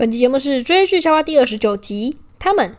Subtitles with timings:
[0.00, 2.74] 本期节目是追剧笑话第二十九集，他们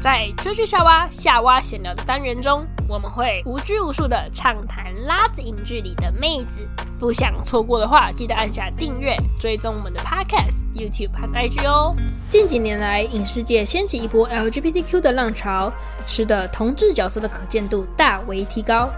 [0.00, 6.68] 在追剧夏娃》夏娃闲聊的单元中，我们会无拘无束的畅谈拉子影剧里的妹子。
[7.00, 11.96] 不想错过的话，记得按下订阅，追踪我们的 Podcast、YouTube 和 IG 哦。
[12.30, 15.72] 近几年来，影视界掀起一波 LGBTQ 的浪潮，
[16.06, 18.88] 使得同志角色的可见度大为提高。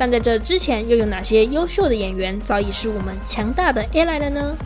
[0.00, 4.56] 但在这之前，又有哪些优秀的演员早已是我们强大的 ally 了呢？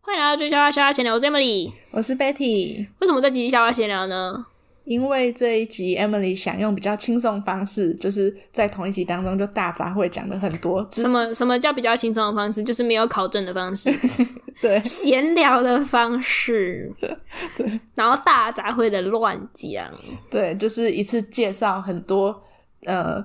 [0.00, 2.86] 欢迎来到追剧笑蛙闲聊，我是 Emily，我是 Betty。
[2.98, 4.46] 为什么这集笑蛙闲聊呢？
[4.84, 10.86] 因为这一集 Emily 想用比较轻松的方式，就是在同一集当中就大杂烩讲了很多。
[10.90, 12.64] 什么什么叫比较轻松的方式？
[12.64, 13.94] 就是没有考证的方式，
[14.62, 16.90] 对，闲聊的方式，
[17.54, 19.84] 对，然后大杂烩的乱讲，
[20.30, 22.42] 对，就是一次介绍很多
[22.86, 23.22] 呃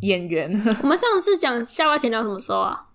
[0.00, 0.50] 演员。
[0.82, 2.86] 我们上次讲下巴闲聊什么时候啊？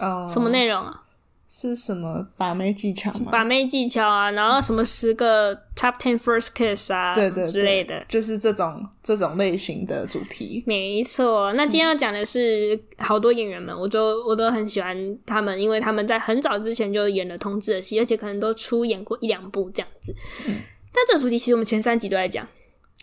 [0.00, 1.02] 哦，什么内容啊？
[1.46, 3.30] 是什么把妹技巧吗？
[3.30, 10.64] 把妹技巧啊，然后什么十个 top ten first kiss 啊，对对对，之类的，就是这种这种类型的主题。
[10.66, 20.12] 没错，那今天要讲的是好多演员们，嗯、我就我都很喜欢他们，因为他们在很早之前就演了同志的戏，而且可能都出演过一两部这样子。
[20.48, 20.56] 嗯，
[20.92, 22.48] 但这个主题其实我们前三集都在讲，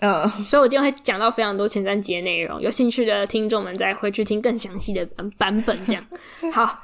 [0.02, 5.06] 嗯，所以我今天会讲到非常多前三集的内容，有兴趣的听众们再回去听更详细的
[5.38, 6.06] 版本，这样
[6.54, 6.84] 好。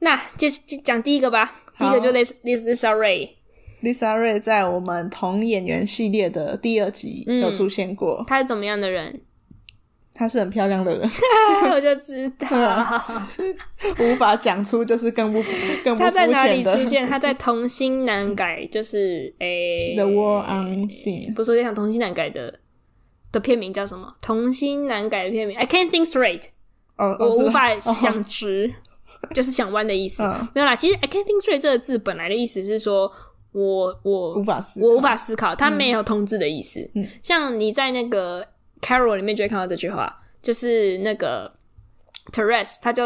[0.00, 1.62] 那就就讲第一个吧。
[1.78, 3.30] 第一个就 Lisa Lisa Ray。
[3.82, 8.16] Lisa Ray 在我们同演员系列的第二集有出现过。
[8.20, 9.20] 嗯、她是怎么样的人？
[10.14, 11.10] 她是很漂亮的人。
[11.72, 12.48] 我就知道，
[13.98, 15.42] 无法讲出就是更不
[15.84, 16.10] 更不肤浅的。
[16.10, 17.06] 她在哪里出现？
[17.06, 21.34] 她在童心难改，就是诶、欸、The War Unseen。
[21.34, 22.60] 不是我在想童心难改的
[23.30, 24.14] 的片名叫什么？
[24.20, 26.44] 童心难改的片名，I can't think straight。
[26.96, 28.72] 哦，我无法想直。
[28.72, 28.88] 哦
[29.34, 30.74] 就是想弯的意思，嗯、没有啦。
[30.74, 33.12] 其实 I can't think straight 这个字本来的意思是说
[33.52, 36.80] 我我无法思考，我无法思考，它没有通知的意思。
[36.94, 38.44] 嗯，像你在那个
[38.82, 41.50] Carol 里面就会看到这句话，就是那个
[42.32, 43.04] Therese 他就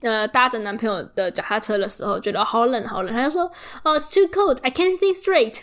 [0.00, 3.42] 呃搭着男朋友的脚踏车的时候，觉得好冷好冷，她就说
[3.82, 5.58] 哦、oh,，It's too cold, I can't think straight，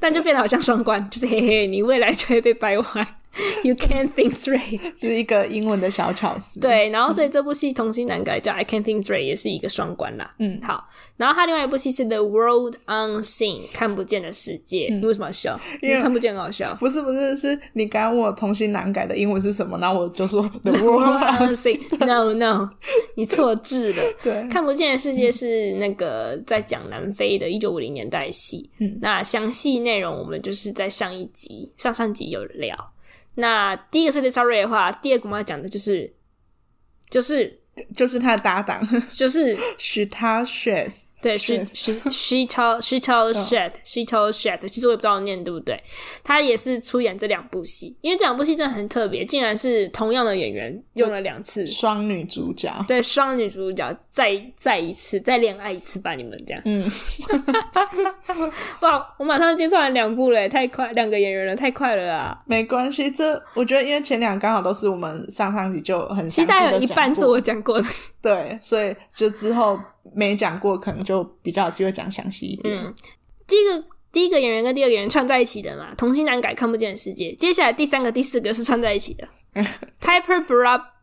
[0.00, 3.21] 但就变得好像双关，就是嘿嘿，你未来就会被掰弯。
[3.62, 6.60] You can't think straight， 就是一个英文的小巧思。
[6.60, 10.34] 对，然后所以这部戏童心难改叫 I can't think straight，也是一个双关啦。
[10.38, 10.86] 嗯，好。
[11.16, 14.88] 然后他另外一部戏是 The World Unseen，看不见的世界。
[14.90, 15.58] 嗯、你为什么要笑？
[15.80, 16.74] 因为看不见很好笑。
[16.80, 21.80] 不是不是，是你刚刚问我童心难改的英文是什么，然后我就说 The World Unseen。
[22.04, 22.70] No No，
[23.14, 24.02] 你错字了。
[24.22, 28.68] 对，看不见的世界是那个在讲南非的一九五零年代戏。
[28.80, 32.91] 嗯，那详细内容我们就是在上一集、上上集有聊。
[33.36, 36.14] 那第一个是 Lisa Ray 的话，第二个我们要讲的就是，
[37.08, 37.60] 就是
[37.94, 40.92] 就是他的搭档，就是 Shetal Shed。
[41.22, 45.80] 对，she she she told she told Shed she told Shed，其实我也不知道念对不对。
[46.24, 52.70] 他也是出演这两部戏，因为这两部戏真的很特别，竟然是同样的演员用了两次双女主角。
[52.88, 56.62] 对，双女主角再再一次再恋爱一次吧，你们这样。
[56.64, 56.90] 嗯，
[58.80, 62.36] 哇，我马上介绍完两部了，太快，两个演员了，太快了啊！
[62.46, 67.88] 没关系，这我觉得因为前两刚好都是我们上上集就很其实大概有一半是我讲过的，
[68.20, 69.78] 对，所以就之后。
[70.14, 72.76] 没讲过，可能就比较有机会讲详细一点。
[72.76, 72.94] 嗯，
[73.46, 77.32] 第一个第一个演员跟第二个演员串在一起的嘛，童心难改，看不见的世界。
[77.32, 79.28] 接下来第三个、第四个是串在一起的，
[80.00, 80.44] Piper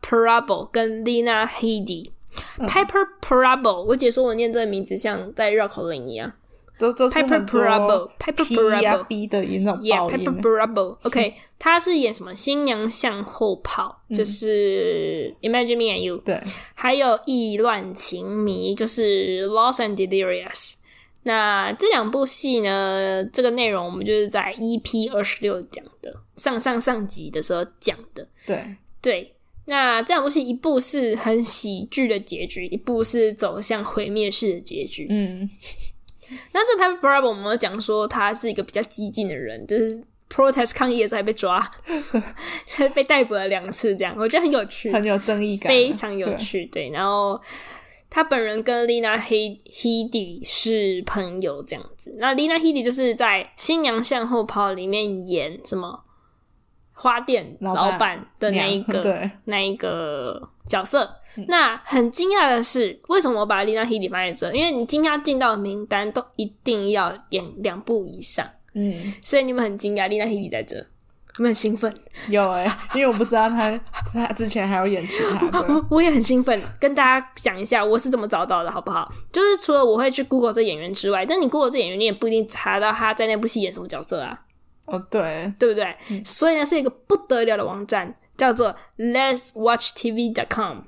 [0.02, 2.10] Parable 跟 Lena Headey。
[2.58, 6.32] Piper Parable，我姐说我念这个名字像在绕口令一样。
[6.80, 7.60] 都都是很多
[8.18, 12.34] Piper Perabo 的那种 Yeah，Piper Perabo，OK， 他是演什么？
[12.34, 16.16] 新娘向后跑，就是 Imagine Me and You。
[16.24, 16.40] 对，
[16.74, 20.76] 还有意乱情迷，就是 Lost and Delirious。
[21.24, 23.22] 那这两部戏呢？
[23.30, 28.26] 这个内容我们就是在 EP 二十六讲的，上上上集的时候讲的。
[28.46, 28.64] 对
[29.02, 29.34] 对，
[29.66, 35.06] 那这两部戏一部是很喜剧的结局，一部是走向毁灭式的结局。
[35.10, 35.50] 嗯。
[36.52, 41.70] 那这 Piper Perabo 我们有讲说他是一个比较激进的人，就是 protest 抗议的时候还被抓，
[42.94, 46.66] 被逮捕了两次，这样我觉得很有趣，很有正义感，非常有趣。
[46.66, 47.40] 对，对，然后
[48.08, 52.14] 他本人跟 Lina Headey 是朋友这样子。
[52.18, 56.04] 那 Lina Headey 就是在《新娘向后跑》里面演什么
[57.00, 61.16] 花店老板的那一个对那一个角色。
[61.48, 64.52] 那很惊讶的是，为什么我把 Lena Headey 放在这？
[64.52, 68.92] 因为你今天进到的名单都一定要演两部以上，嗯，
[69.22, 70.76] 所以你们很惊讶 Lena Headey 在这，
[71.38, 71.94] 你们很兴奋？
[72.28, 73.80] 有哎、欸，因为我不知道他
[74.12, 75.72] 他之前还有演其他的。
[75.72, 79.10] 我 我也很兴奋，跟大家讲一下我是怎么找到的，好不好？
[79.32, 84.42] 就是除了我会去 Google 这演员之外，但你 Google 这演员，你也不一定查到他在那部戏演什么角色啊。
[84.90, 85.96] 哦，对，对不对？
[86.10, 90.80] 嗯、所以呢，是一个不得了的网站，叫做 Let's Watch TV.com，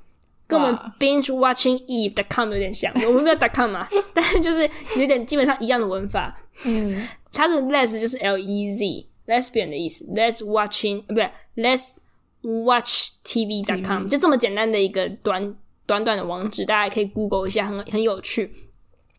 [0.46, 2.92] 跟我们 Binge Watching Eve.com 有点像。
[3.06, 6.38] 我们没有 .com 嘛，但是就是有点基本上一样的文法。
[6.64, 9.06] 嗯，它的 Let's 就是 L E Z。
[9.24, 11.92] Lesbian 的意思，Let's watching 不对，Let's
[12.42, 15.54] watch TV.com，TV 就这么简单的一个短
[15.86, 18.52] 短短的网址，大家可以 Google 一下，很很有趣。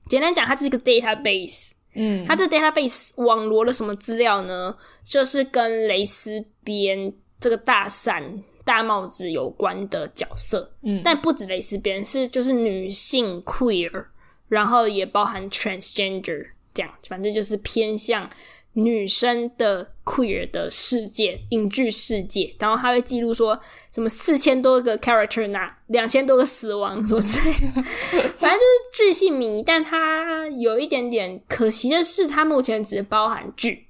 [0.09, 4.75] 简单讲，它是一个 database，嗯，它这个 database 网罗了什么资料呢？
[5.03, 14.05] 就是跟蕾丝边这个大伞大帽子有关的角色，嗯，但不止蕾丝边，是就是女性 queer，
[14.47, 18.29] 然后也包含 transgender，这样，反正就是偏向。
[18.73, 23.59] 女生的 queer 的世界，影剧世界，然后他会记录说
[23.91, 27.83] 什么四千多个 character 那两千多个死亡什么之类的，
[28.37, 33.87] 反正就是巨细迷，但它有一点点可惜的是，它目前只包含剧。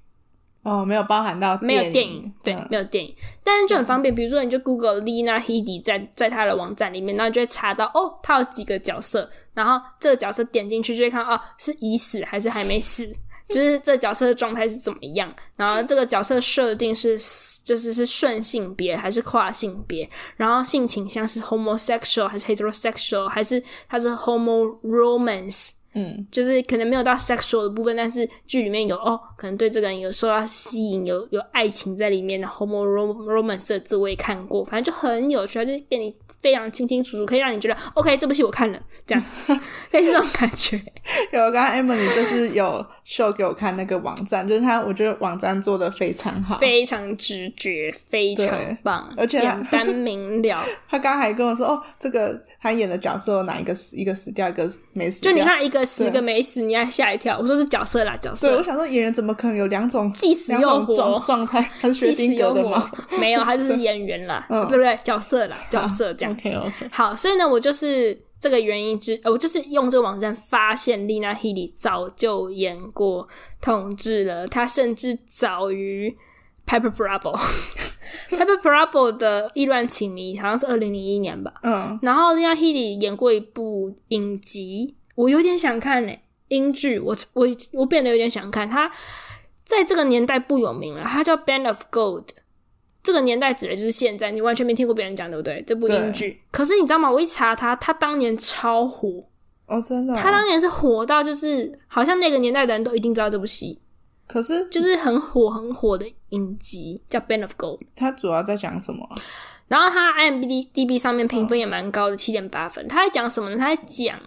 [0.63, 3.13] 哦，没有包含到没有电影，对，嗯、没有电影，
[3.43, 13.13] 但是就很方便，比如说你就 Google Lina Headey 在在他的网站里面，然后就会查到哦，他有几个角色，然后这个角色点进去就会看哦，是已死还是还没死。
[13.49, 17.17] 就是这角色的状态是怎么样，然后这个角色设定是
[17.63, 25.71] 就是是顺性别还是跨性别，然后性倾向是 homosexual 还是 heterosexual，还是他是 homo romance。
[25.95, 39.23] 嗯，就是可能没有到 sexual 的部分，但是剧里面有哦，可能对这个人有受到吸引，有有爱情在里面的 homo romance 的字我也看过，反正就很有趣，就是给你非常清清楚楚，可以让你觉得 OK，这部戏我看了，这样，
[39.91, 40.81] 类似这种感觉。
[41.31, 48.47] 有，刚刚 Emily 就是有 show 给我看那个网站，就是他，我觉得网站做的非常好，非常直觉，非常
[48.81, 50.65] 棒，而且简单明了。
[50.89, 55.82] 他刚刚还跟我说，哦，这个他演的角色有哪一个死，一个死掉，一个没死掉，就你看一个。
[55.85, 57.37] 十个没死，你还吓一跳。
[57.39, 58.47] 我说是角色啦，角色。
[58.47, 61.69] 对，我想说演员怎么可能有两种既死又活状态？
[61.81, 62.89] 他是薛丁格的吗？
[63.19, 64.97] 没有，他就是演员啦，对不对？
[65.03, 66.49] 角色啦，角色这样子。
[66.91, 73.27] 好，所以呢，我就是这个原因之，我就是用这个网站发现，Lena Headey 早就演过
[73.61, 76.15] 同志了，他甚至早于
[76.67, 77.39] Piper Perabo。
[78.29, 81.53] Piper Perabo 的《意乱情迷》好像是二零零一年吧。
[81.63, 84.95] 嗯，然后 Lena Headey 演过一部影集。
[85.15, 88.69] 我有点想看呢、欸，英剧，我我我变得有点想看。
[88.69, 88.91] 它
[89.63, 92.25] 在这个年代不有名了，它叫《Band of Gold》。
[93.01, 95.61] 这个年代指的就是现在，你完全没听过别人讲，对不对？
[95.67, 97.11] 这部英剧，可是你知道吗？
[97.11, 99.25] 我一查它，它当年超火
[99.65, 103.79] 哦，真的、哦，他当年是火到就是好像那个年代的人都一定知道这部戏。
[104.25, 109.05] 可是就是很火很火的影集叫《Band of Gold》，它主要在讲什么？
[109.67, 112.87] 然后它 IMDB 上面评分也蛮高的，七点八分。
[112.87, 113.57] 它在讲什么呢？
[113.57, 114.17] 它在讲。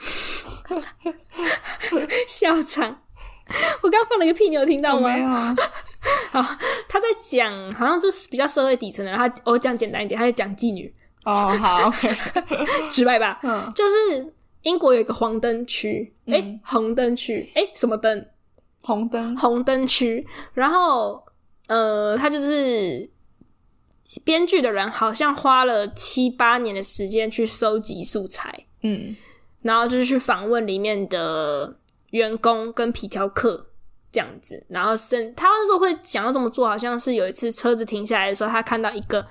[2.28, 3.02] 笑场！
[3.82, 5.08] 我刚放了一个屁，你有听到吗？
[5.12, 5.54] 没有啊。
[6.30, 6.40] 好，
[6.88, 9.18] 他在讲，好像就是比较社会底层的人。
[9.18, 10.92] 他我讲简单一点，他在讲妓女。
[11.24, 11.92] 哦，好，
[12.90, 13.38] 直白吧？
[13.42, 14.32] 嗯，就是
[14.62, 18.26] 英国有一个黄灯区，诶、欸、红灯区，诶、欸、什么灯？
[18.82, 20.26] 红灯，红灯区。
[20.54, 21.22] 然后，
[21.66, 23.10] 呃，他就是
[24.24, 28.66] 编剧的人，好像花了七八年的时间去收集素材。
[28.82, 29.14] 嗯。
[29.62, 31.76] 然后就是去访问里面的
[32.10, 33.66] 员工跟皮条客
[34.10, 39.26] 这样子，然后甚他那时候会想要这么做，好像是有一次车子停下来的时候，他看到一个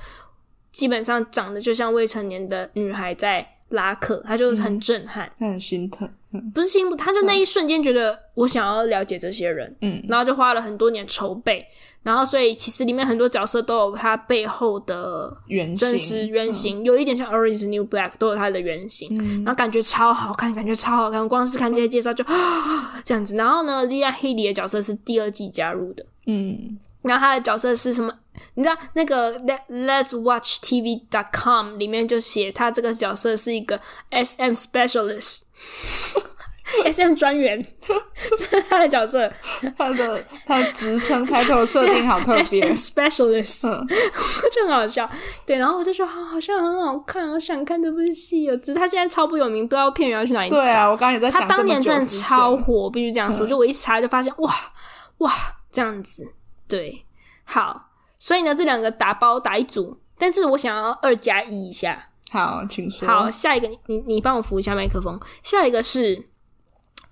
[0.72, 6.10] 基本上长得就像未成年的女孩在拉客，他就很震撼，他很心疼，
[6.54, 11.66] 不是心疼，他就那一瞬间觉得我想要了解这些人，嗯，然后就花了很多年筹备。
[12.10, 19.16] 然后，所以其实里面很多角色都有他背后的原真实原型，有一点像《Orange New Black》，都有他的原型。
[19.44, 21.30] 然后感觉超好看，感觉超好看。
[21.30, 22.26] 光是看这些介绍就
[23.06, 23.36] 这样子。
[23.36, 26.04] 然后呢莉亚黑里的角色是第二季加入的。
[26.26, 28.12] 嗯，然后他的角色是什么？
[28.56, 29.40] 你知道那个
[29.70, 35.42] Let's Watch TV dot com 里面就写他这个角色是一个 SM Specialist。
[36.86, 37.14] S.M.
[37.16, 37.64] 专员，
[38.38, 39.32] 这是他的角色，
[39.78, 42.74] 他的他的职称开头设定好特别.
[42.74, 43.88] Specialist，嗯，
[44.52, 45.10] 就很好笑。
[45.46, 48.58] 对，然后我就说，好像很好看，我想看这部戏哦。
[48.58, 50.58] 只是他现在超不有名，不知道片源要去哪里找。
[50.58, 53.46] 对啊，我刚刚也在想，他当年真的超火，必须这样说。
[53.46, 54.54] 嗯、就我一查就发现，哇
[55.20, 55.32] 哇
[55.72, 56.34] 这样子。
[56.68, 57.06] 对，
[57.46, 62.10] 好，所以呢，这两个打包打一组，但是我想要二加一一下。
[62.32, 63.08] 好，请说。
[63.08, 65.20] 好，下一个你你帮我扶一下麦克风。
[65.42, 66.29] 下一个是。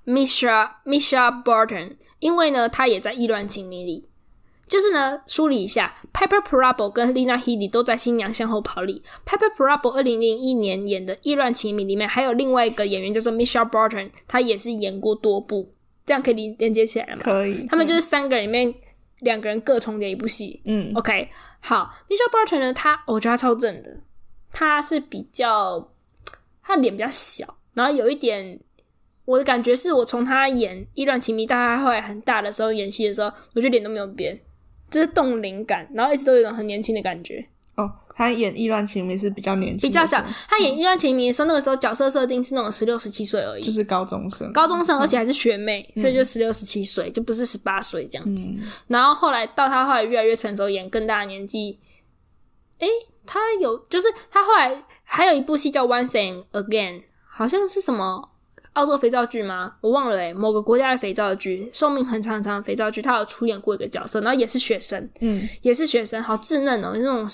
[0.07, 4.07] Misha Misha Barton，因为呢，他也在《意乱情迷》里，
[4.65, 9.03] 就是呢，梳理一下，Piper Perabo 跟 Lena Headey 都在新娘向后跑里。
[9.25, 15.69] Piper Perabo 二零零一年演的《意乱情迷》里面还有另外一个演员叫做 Mischa Barton，他也是演过多部，
[16.05, 17.21] 这样可以连连接起来吗？
[17.21, 17.65] 可以。
[17.67, 18.73] 他们就是三个人里面
[19.19, 20.61] 两个人各重演一部戏。
[20.63, 23.97] 嗯，OK，好，Mischa Barton 呢，他我觉得他超正的，
[24.51, 25.91] 他是比较
[26.63, 28.59] 他脸比较小，然后有一点
[29.27, 34.39] 我的感觉是我从他演《意乱情迷》到他后来很大的时候演戏的时候，我觉得脸都没有变。
[34.89, 37.45] 就是冻龄感，然后一直都有一种很年轻的感觉。
[37.75, 40.23] 哦，他演《意乱情迷》是比较年轻，比较小。
[40.47, 48.47] 他演《意乱情迷》的时候，那个时候角色设定是那种十六、十七岁而已，就是高中生，高中生，而且还是学妹，嗯、所以就十六、十七岁，就不是十八岁这样子。
[48.47, 51.77] 嗯、然后后来到他后来越来越成熟，演更大的年纪。
[52.79, 52.87] 诶，
[53.25, 58.29] 他有，就是他后来还有一部戏叫《Once and Again》，好像是什么。
[58.77, 59.73] 澳洲肥皂剧吗？
[59.81, 67.27] 我忘了诶、欸、某个国家的肥皂剧，寿命很长很长的肥皂剧，他有出演过一个角色，然后也是学生，嗯，也是学生，好稚嫩哦、喔，那种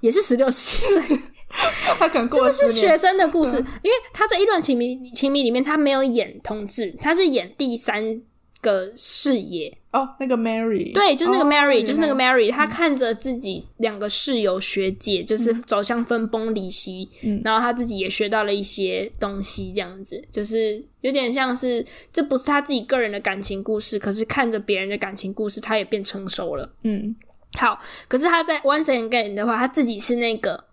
[0.00, 1.02] 也是十六七岁，
[1.98, 8.22] 他可能过就是是学生的故事，嗯、因为他在《一段情迷》情迷里面，他没有演同志，他是演第三
[8.60, 9.76] 个视野。
[9.92, 27.12] 哦，那个 Mary，对，就是那个 Mary，、哦、就是那个 Mary，她看着自己两个室友学姐，嗯、就是走向分崩离析，嗯，然后她自己也学到了一些东西，这样子，就是有点像是这不是她自己个人的感情故事，可是看着别人的感情故事，她也变成熟了，嗯，
[27.58, 27.76] 好，
[28.06, 30.66] 可是她在 Once Again 的话，她自己是那个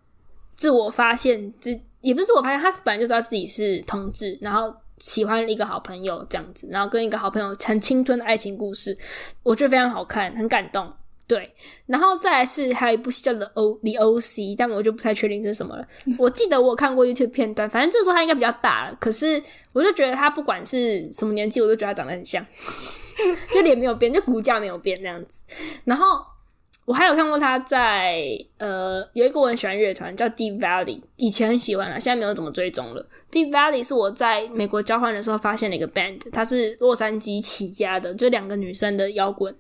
[0.56, 4.72] 自我发现，这也不是自我发现，她本来就知道自己是同志，然后。
[5.00, 8.98] 喜欢一个好朋友这样子，然后跟一个好朋友很青春的爱情故事，
[9.44, 10.92] 我觉得非常好看，很感动。
[11.28, 11.54] 对，
[11.88, 14.22] 然后再来是还有一部戏叫 The《O The OC》，
[14.58, 15.86] 但我就不太确定是什么了。
[16.18, 18.96] 我记得我看过 YouTube 片段，反正这时候他应该比较大了。
[19.00, 22.46] 可是我就觉得他不管是什么年纪，我都觉得他长得很像，
[23.54, 25.42] 就脸没有变，就骨架没有变那样子。
[25.84, 26.37] 然后。
[26.88, 28.26] 我还有看过他在
[28.60, 33.06] 呃，有一个我很喜欢乐团叫 Deep Valley，以前很喜欢了，现在没有怎么追踪了。
[33.30, 39.54] Deep Valley 是我在美国交换的时候发现的一个 band，它是洛杉矶起家的，就两个女生的摇滚，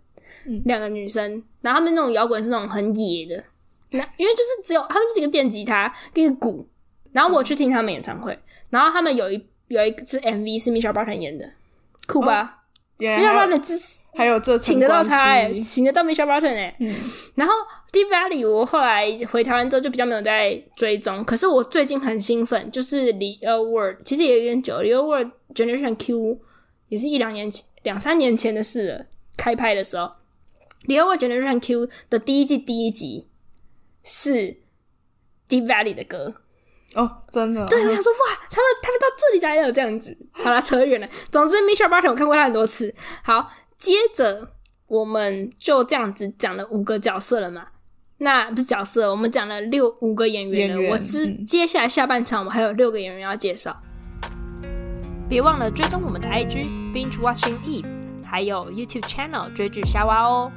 [0.63, 3.43] 两、嗯、个女生，然后他们那种摇滚是那种很野的，
[3.91, 6.65] 那因为就是只有他们就是一个电吉他跟一个鼓，
[7.11, 11.51] 然后我去听他们演唱会，然后他们有一有一支 MV 是 Mischa Barton 演的，
[12.07, 12.56] 酷吧
[12.99, 13.97] ？Mischa Barton 支持。
[14.15, 16.95] 还有这请得到他哎、欸，请得到 Barton 哎、欸，嗯，
[17.35, 17.53] 然后
[17.91, 26.39] Deep Valley 我后来回台湾之后就比较没有在追踪，可是我最近很兴奋，就是 The L Word，其实也有点久，The L Word Generation Q
[26.87, 29.05] 也是一两年前、两三年前的事了，
[29.37, 30.11] 开拍的时候
[30.87, 33.27] ，The L Word Generation Q 的第一季第一集
[34.03, 34.57] 是
[35.47, 36.37] Deep Valley 的歌
[36.95, 43.51] 哦，真的，对，我想说哇，他们他们到这里来了这样子，好了，扯远了，总之 Mischa Barton 我看过他很多次，好。
[43.77, 44.53] 接着
[44.87, 47.67] 我们就这样子讲了五个角色了嘛？
[48.17, 50.81] 那不是角色，我们讲了六五个演员了。
[50.81, 53.79] 员我知、嗯、接下来下半场我们还有六个演员要介绍。
[55.29, 57.85] 别忘了追踪我们的 IG Binge Watching Eve，
[58.25, 60.51] 还有 YouTube Channel 追剧夏娃哦。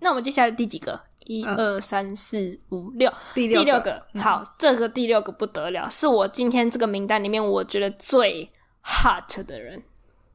[0.00, 1.00] 那我们接下来第几个？
[1.26, 8.50] 一二三四五六，第六个，好，嗯、这个第六个不得了，是我今天这个名单里面我觉得最
[8.84, 9.82] hot 的人。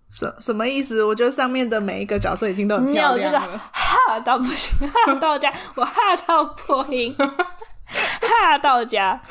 [0.10, 1.03] 什什么意思？
[1.03, 3.39] 我觉得上面的每一个角色已经都很漂亮了。
[3.39, 7.13] 没有这个 hot 到不行，hot 到家， 我 hot 到破音，
[8.22, 9.22] hot 到家。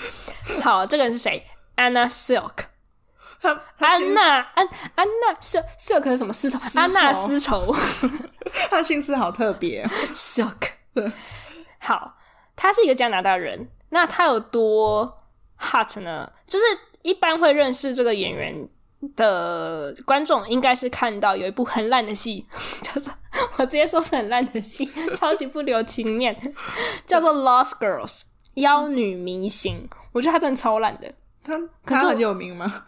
[0.63, 1.47] 好，这个人是谁
[1.77, 2.67] ？Anna Silk。
[3.79, 6.59] 安娜，安安娜，Silk Silk 是什么丝绸？
[6.79, 7.75] 安娜丝绸。
[8.71, 10.71] 他姓氏好特别，Silk。
[11.87, 11.89] 对。
[11.89, 12.17] 好，
[12.55, 13.69] 他是一个加拿大人。
[13.91, 15.17] 那他有多
[15.59, 16.31] hot 呢？
[16.47, 16.65] 就是
[17.03, 18.69] 一般会认识这个演员
[19.15, 22.45] 的观众，应该是看到有一部很烂的戏，
[22.83, 23.15] 叫做
[23.57, 26.55] 我直接说是很烂的戏， 超级不留情面，
[27.07, 28.21] 叫做《Lost Girls》
[28.55, 29.89] 妖女明星。
[30.13, 31.13] 我觉得他真的超烂的。
[31.45, 32.85] 他他很有名吗？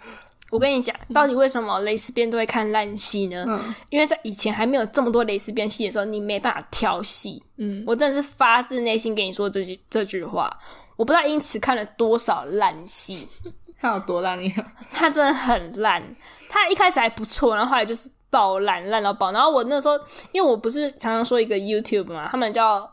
[0.50, 3.44] 我跟你讲，到底为什么蕾丝边都会看烂戏呢？
[3.46, 7.42] 嗯、因为在以前还没有这么多蕾丝边戏的时候，你没办法挑戏。
[7.58, 10.50] 嗯，我真的是发自内心跟你说这句这句话。
[10.96, 13.28] 我不知道因此看了多少烂戏。
[13.80, 14.38] 他有多烂？
[14.38, 14.52] 你
[14.90, 16.02] 他真的很烂。
[16.48, 19.30] 他一开始还不错，然后后来就是爆烂，烂到爆。
[19.30, 19.96] 然后我那时候，
[20.32, 22.90] 因为我不是常常说一个 YouTube 嘛，他们叫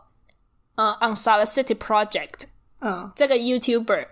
[0.76, 2.44] 呃 Unsolicited Project，
[2.82, 4.08] 嗯，这个 YouTuber。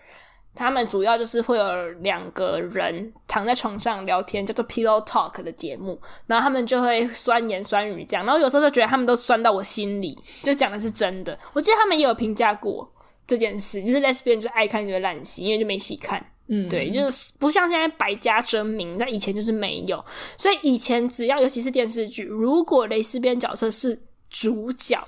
[0.55, 11.37] 他们主要就是会有两个人躺在床上聊天，叫做 Pillow Talk 的节目，然后他们就会酸言酸语这样，然后有时候就觉得他们都酸到我心里，就讲的是真的。
[11.53, 12.87] 我记得他们也有评价过
[13.25, 20.03] 这件事，就是 Lesbian 就爱看这个烂戏，因为就没戏看，嗯，对，就是不像现在百家争鸣，那以前就是没有。
[20.37, 25.01] 所以以前只要尤其是电视剧，如果蕾丝边角色是主角，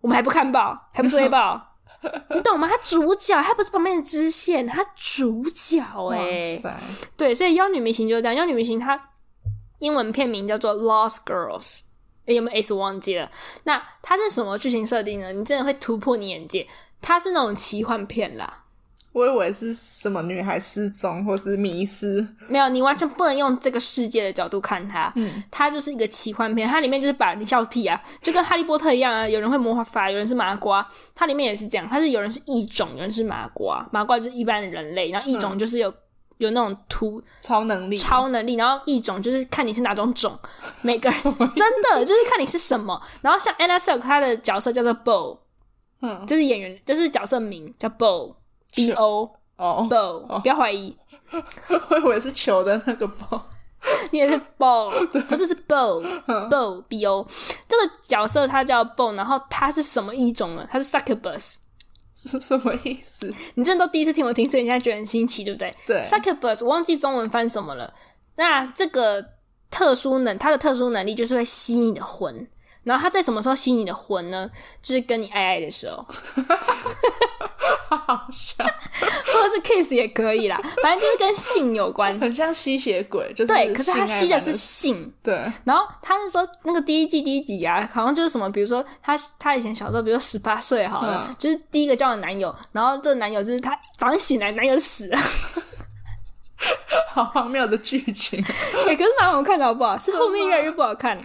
[0.00, 1.69] 我们还不看报，还不追报，
[2.34, 2.68] 你懂吗？
[2.68, 6.76] 他主角，他不是旁边的支线，他主角哎、欸，
[7.16, 8.34] 对，所以妖女明星就是这样。
[8.34, 9.10] 妖女明星它
[9.80, 11.78] 英文片名叫做《Lost Girls》，
[12.24, 13.30] 有没有 S 忘记了？
[13.64, 15.32] 那它是什么剧情设定呢？
[15.32, 16.66] 你真的会突破你眼界，
[17.02, 18.59] 它是那种奇幻片啦。
[19.12, 25.12] 我以为是什么女孩失踪或是迷失，没有，你完全不能用这个世界的角度看它。
[25.16, 29.28] 嗯，它就是一个奇幻片，它里面就是把你笑屁啊，就跟哈利波特一样啊。
[29.28, 31.88] 有人会魔法，有人是麻瓜，它里面也是这样。
[31.88, 35.94] 它是有人是异种，有人是麻瓜，麻瓜就是一般的人类，然后异种就是有、嗯、
[36.38, 40.38] 有那种突超能力，超能力，然后异种就是看你是哪种种，
[40.82, 41.20] 每个人
[41.52, 43.02] 真的就是看你是什么。
[43.22, 45.38] 然后像 Anna Silk，她的角色叫做 Bo，
[46.00, 48.36] 嗯，就是演员，就是角色名叫 Bo。
[48.74, 50.96] B O 哦，bow，不要怀疑，
[51.90, 53.40] 我以为是球的那个 bow，
[54.10, 54.90] 你也 是 bow，
[55.24, 57.26] 不是是 bow，bow B O，
[57.68, 60.66] 这个角色他叫 bow，然后他是什么异种呢？
[60.70, 61.56] 他是 succubus，
[62.14, 63.32] 是什么意思？
[63.54, 65.74] 你真的都第一次听我听，所以你现在觉得很新奇，对不对？
[65.86, 67.92] 对，succubus，我忘记中文翻什么了。
[68.36, 69.22] 那这个
[69.70, 72.48] 特殊能，他的特殊能力就是会吸你的魂。
[72.82, 74.50] 然后他在什么时候吸你的魂呢？
[74.82, 76.02] 就是跟你爱爱的时候，
[77.88, 78.64] 好笑，
[79.32, 83.72] 或者是 kiss 也可以啦，反正就是跟性有关， 很像吸血鬼，就是对。
[83.72, 85.34] 可是他吸的是性，对。
[85.64, 95.18] 然后他那时候那个第一季第一集啊，好像就是什么，比如说他他以前小时候，比如说十八岁好了，嗯、就是第一个交的男友，然后这个男友就是他早上醒来男友死了。
[97.12, 99.96] 好荒谬的剧情，哎、欸，可是蛮好看的，好不好？
[99.98, 101.18] 是后面越来越不好看。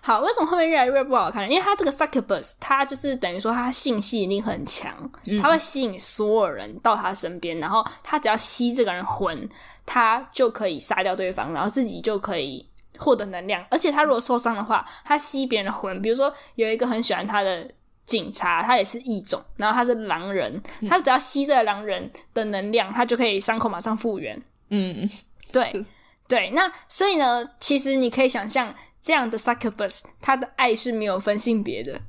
[0.00, 1.48] 好，为什么后面越来越不好看？
[1.48, 4.92] 因为他这个 succubus，他就是等于说他性吸引力很强，
[5.40, 9.48] 他会吸引所有人到他身边，然后他只要吸这个人魂，
[9.86, 12.68] 他就可以杀掉对方，然后自己就可以
[12.98, 13.64] 获得能量。
[13.70, 17.70] 而且他如果受伤的话，他吸别人的魂，比如说有一个很喜欢他的
[18.04, 24.42] 警察，他也是异种，然后他是狼人，他只要吸这个狼人的能量，他就可以伤口马上复原。
[24.70, 25.08] 嗯，
[25.52, 25.84] 对，
[26.26, 32.00] 对，那所以呢，其实你可以想象，这样的 succubus，他的爱是没有分性别的，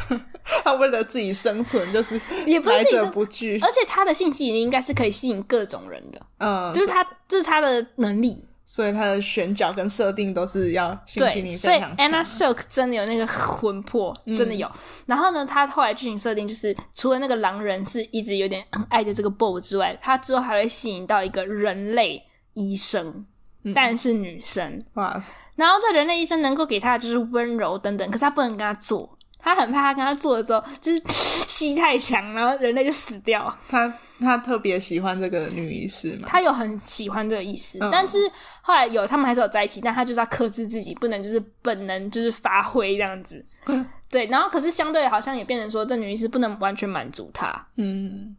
[0.64, 6.86] 他为了自己生存，就是也不是来者不拒，而且他的性吸引力应该是可以吸引各种人的，嗯，就是。
[6.86, 8.47] 他，这是他的能力。
[8.70, 11.96] 所以他的选角跟设定都是要性吸引力非常强。
[11.96, 14.66] 对，所以 Anna Silk 真的有那个魂魄，真的有。
[14.68, 14.74] 嗯、
[15.06, 23.24] 然后呢，他后来剧情设定就是，除了那个狼人是一直有点爱着这个 Bo 之外，他之后还会吸引到一个人类医生，
[23.62, 24.78] 嗯、但是女生。
[24.92, 25.32] 哇塞！
[25.56, 29.17] 然后这人类医生能够给他的就是温柔等等，可是他不能跟他做，
[29.54, 31.02] 他很怕他跟他做的时候就是
[31.48, 33.56] 吸太强，然后人类就死掉。
[33.68, 33.92] 他。
[34.20, 36.26] 他特别喜欢这个女医师嘛？
[36.26, 38.18] 他有很喜欢这个医师，嗯、但是
[38.62, 43.46] 后来有他们还是有在一起，但他就是要克制自己，不能就是本能就是发挥这样子。
[43.66, 47.64] 嗯、 对，然后可是相对好像也变成说，这女医师不能完全满足他。
[47.76, 48.34] 嗯，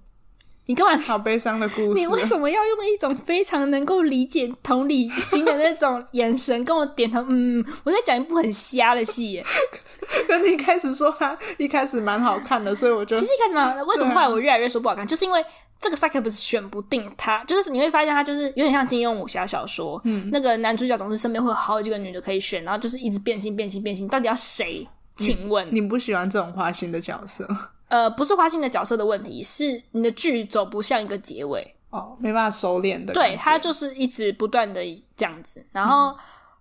[0.69, 0.95] 你干嘛？
[1.01, 1.99] 好悲伤的故事。
[1.99, 7.25] 你为什么要用一种非常能够理解同理心的那种眼神跟我点头？
[7.27, 9.43] 嗯，我在讲一部很瞎的戏耶。
[10.27, 13.85] 跟你一开始说他一开始蛮好看的，所以我就其实一开始蛮好看的。
[13.85, 15.05] 为什么后来我越来越说不好看？
[15.07, 15.43] 就是因为。
[15.81, 24.85] 这个 succubus 选不定他，就是你会发现他就是有点像金庸武侠小说，嗯，那个男主角总是身边会有好几个女的可以选，然后就是一直变心变心变心，到底要谁？
[25.15, 27.47] 请问你，你不喜欢这种花心的角色？
[27.89, 33.13] 呃，不是花心的角色的问题，是你的剧走不像一个结尾哦，没办法收敛的。
[33.13, 34.81] 对，他就是一直不断的
[35.17, 36.15] 这样子，然后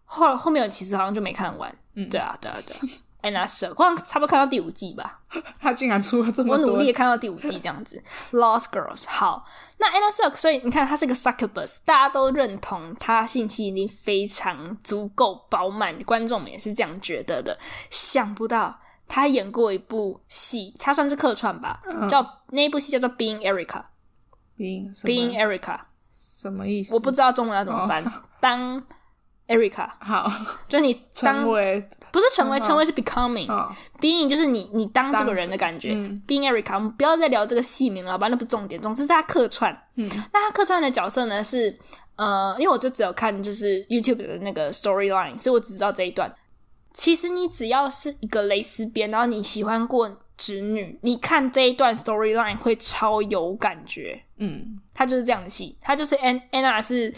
[0.04, 1.72] 后、嗯、后面其实好像就没看完。
[1.94, 2.80] 嗯，对啊，对啊，对啊。
[3.20, 5.18] Anna Silk 好像差不多看到第五季吧，
[5.60, 8.00] 他竟然出了这么多，我努力也看到第五季这样子。
[8.30, 9.44] Lost Girls，好，
[9.78, 17.58] 那 Anna Silk，所以你看他是个 succubus，大家都认同他性吸引力非常足够饱满，观众们也是这样觉得的。
[17.90, 23.82] 想不到他演过一部戏，他算是客串吧，嗯、叫那一部戏叫做 Being Erica。
[24.56, 25.78] Being Being Erica
[26.12, 26.94] 什么意思？
[26.94, 28.02] 我不知道中文要怎么翻。
[28.04, 28.12] Oh.
[28.40, 28.82] 当
[29.46, 30.30] Erica， 好，
[30.68, 35.94] 就你当成为不是成为，成为是 becoming，being 就是你你当这个人的感觉。
[36.26, 38.28] Being Erica，我们不要再聊这个戏名了，好吧？
[38.28, 39.72] 那不重点，总之是他客串。
[39.96, 41.78] 嗯，那他客串的角色呢是
[42.16, 46.32] 呃，因为我就只有看就是 YouTube 的那个 storyline，所以我只知道这一段。
[46.98, 54.24] 其实你只要是一个蕾丝边，然后你喜欢过直女，你看这一段 storyline 会超有感觉。
[54.38, 57.14] 嗯，他就是这样的戏，他就是 Anna 是。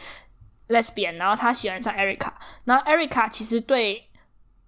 [0.71, 2.33] Lesbian，然后他喜欢上 Erica，
[2.65, 4.05] 然后 Erica 其实对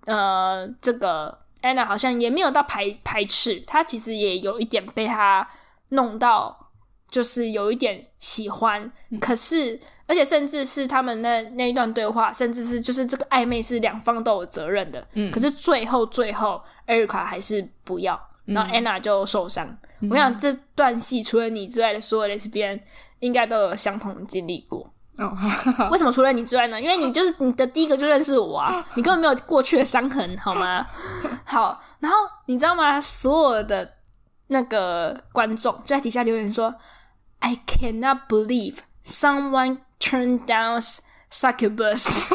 [0.06, 5.48] 呃这个 Anna 好像也没有到排排斥，他其实也有一点被他
[5.90, 6.72] 弄到
[7.08, 15.06] 就是有一点喜欢，嗯、可是而且甚至是他们那那一段对话，甚至是就是这个暧昧是两方都有责任的。
[15.14, 19.66] 嗯，可是最后最后，艾瑞卡还是不要，然后安娜就受伤。
[20.00, 22.80] 嗯、我想这段戏除了你之外的所有 lesbian
[23.20, 24.92] 应该都有相同的经历过。
[25.18, 25.30] 哦，
[25.90, 26.80] 为什么除了你之外呢？
[26.80, 30.86] 因为你就是你的第一个就认识我啊，你根本没有过去的伤痕，好吗？
[31.44, 33.00] 好，然后你知道吗？
[33.00, 33.92] 所有的
[34.48, 36.74] 那个观众就在底下留言说。
[37.44, 40.82] I cannot believe someone turned down
[41.30, 42.28] succubus.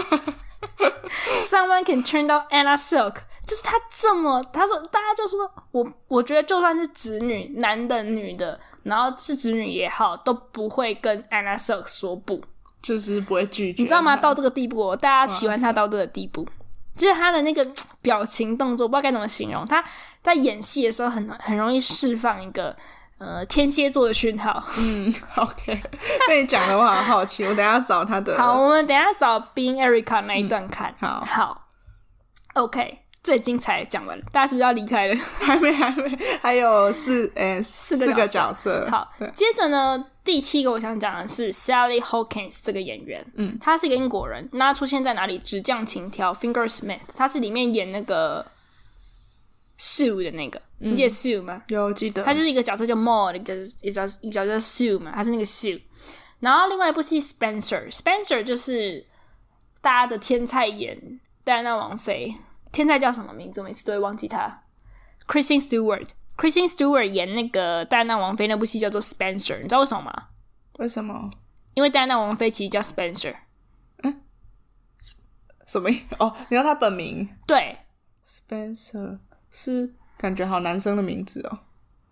[1.39, 3.23] Someone can turn down Anna Silk.
[3.45, 12.41] 就是他这么，他说，大家就说我，我觉得就算是直女，男的、女的，然后是直女也好，都不会跟 Anna Silk 说不，
[12.81, 13.81] 就是不会拒绝。
[13.81, 14.17] 你知道吗？
[14.17, 16.45] 到这个地步，大家喜欢他到这个地步，
[16.97, 17.65] 就是他的那个
[18.01, 19.65] 表情动作，不知道该怎么形容。
[19.65, 19.83] 他
[20.21, 22.75] 在演戏的时候很很容易释放一个。
[23.19, 24.63] 呃，天蝎座的讯号。
[24.77, 25.81] 嗯，OK。
[26.27, 27.43] 那你讲的我，很好奇。
[27.43, 28.35] 我等一下找他的。
[28.37, 30.93] 好，我们等一下找 Being Erica 那一段看。
[31.01, 31.67] 嗯、好，好。
[32.53, 35.15] OK，最精彩讲完了，大家是不是要离开了？
[35.41, 38.87] 还没，还没，还有四，呃、欸，四个角色。
[38.91, 43.25] 好，接着呢，第七个我想讲的是 Sally Hawkins 这个演员。
[43.35, 44.47] 嗯，他是一个英国人。
[44.51, 45.39] 那他出现在哪里？
[45.39, 48.45] 纸匠情挑 Fingersmith，他是里面演那个。
[49.77, 51.63] Sue 的那个，你记得 Sue 吗？
[51.67, 55.81] 有记得，他就是一个角色叫 Maud，一个一角一个角色叫 Sue 嘛，他是那个 Sue。
[56.39, 59.05] 然后另外一部戏 Spencer，Spencer 就是
[59.81, 62.35] 大家的天菜演戴安娜王妃，
[62.71, 63.59] 天菜叫什么名字？
[63.61, 64.63] 我每次都会忘记他。
[65.27, 70.27] Kristen Stewart，Kristen Stewart 演那个戴安娜王妃那部戏叫做 Spencer，你知道为什么吗？
[70.79, 71.29] 为什么？
[71.73, 73.35] 因为戴安娜王妃其实叫 Spencer。
[74.03, 74.21] 嗯？
[75.65, 75.89] 什么？
[76.19, 77.29] 哦，你知道他本名？
[77.45, 77.79] 对
[78.25, 79.19] ，Spencer。
[79.59, 81.57] 是感觉好男生的名字哦，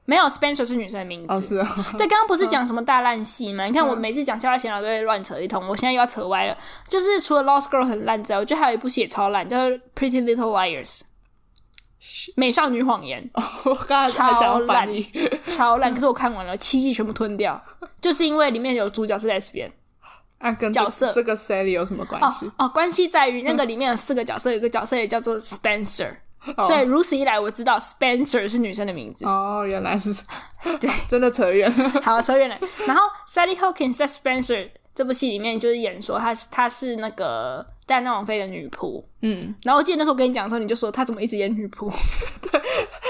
[0.05, 1.95] 没有 Spencer 是女生的名字哦，是啊。
[1.95, 3.65] 对，刚刚不是讲什么大烂戏吗？
[3.65, 6.58] 嗯、你看我每次讲《笑傲闲聊》都会乱扯一通，我现在又要扯歪了。
[6.88, 11.01] 就是除了《Lost Girl》很烂之外，我觉得还有一部戏也超烂，叫做《Pretty Little Liars》
[12.36, 13.29] 美少女谎言。
[13.36, 14.89] 哦，我刚才超烂，
[15.45, 15.93] 超烂。
[15.93, 17.63] 可是我看完了，七季全部吞掉，
[18.01, 19.27] 就是因为里面有主角是
[20.60, 22.47] 跟角色这个 Sally 有什么关系？
[22.58, 26.17] 哦，哦，关系在于那个里面有四个角色，有一个角色也叫做 Spencer。
[26.67, 29.25] 所以如此一来，我知道 Spencer 是女生的名字。
[29.25, 30.12] 哦，原来是
[30.79, 31.89] 对， 真的扯远了。
[32.01, 32.58] 好，扯远了。
[32.86, 39.03] 然后 Sally Hawkins 在 Spencer 这部戏里面就是演说，她是她是那个戴安娜王妃的女仆。
[39.21, 41.91] 嗯，然后我记得那时候我跟你讲的时候，你就说她怎么一直演女仆？
[42.41, 42.62] 对，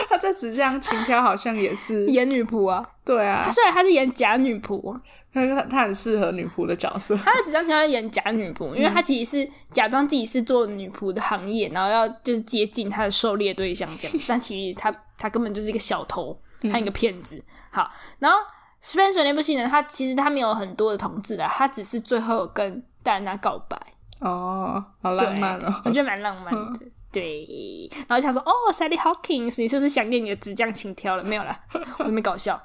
[0.10, 2.84] 她在纸上情挑好像也是演女仆啊。
[3.04, 5.00] 对啊，虽然她是演假女仆。
[5.36, 7.16] 他他很适合女仆的角色。
[7.24, 14.18] 他的纸匠情挑演假女仆，因为他其实是假装自己是做女仆的行业，然后要就是接近他的狩猎对象这样。
[14.28, 16.40] 但其实他他根本就是一个小偷，
[16.72, 17.44] 他一个骗子。
[17.72, 18.38] 好，然后
[18.82, 23.78] Spencer 那部戏呢，他其实他没有很多的同志的，他只是最后跟戴安娜告白。
[24.22, 26.80] 哦，好浪漫哦，我觉得蛮浪漫的。
[26.82, 31.24] 嗯、对，然后想说，哦，Sally Hawkins，你是不是想念你的纸匠情挑了？
[31.24, 31.60] 没有啦，
[32.00, 32.62] 我没搞笑。